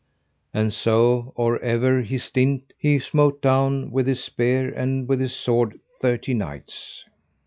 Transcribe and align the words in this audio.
And 0.51 0.73
so 0.73 1.31
or 1.35 1.59
ever 1.61 2.01
he 2.01 2.17
stint 2.17 2.73
he 2.75 2.97
smote 2.97 3.39
down 3.39 3.91
with 3.91 4.07
his 4.07 4.23
spear 4.23 4.69
and 4.73 5.07
with 5.07 5.19
his 5.19 5.35
sword 5.35 5.79
thirty 6.01 6.33
knights. 6.33 7.05